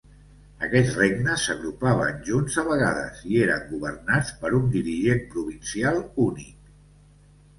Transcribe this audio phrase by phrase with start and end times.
[0.67, 6.67] Aquests regnes s'agrupaven junts a vegades i eren governats per un dirigent provincial únic.